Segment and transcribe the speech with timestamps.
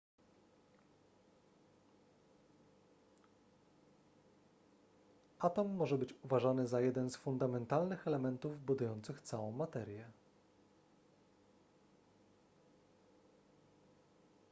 [5.39, 10.07] atom może być uważany za jeden z fundamentalnych elementów budujących całą materię